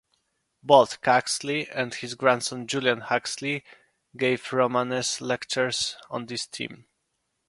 Both 0.63 0.97
Huxley 1.05 1.69
and 1.69 1.93
his 1.93 2.15
grandson 2.15 2.65
Julian 2.65 3.01
Huxley 3.01 3.63
gave 4.17 4.51
Romanes 4.51 5.21
Lectures 5.21 5.95
on 6.09 6.25
this 6.25 6.47
theme. 6.47 6.87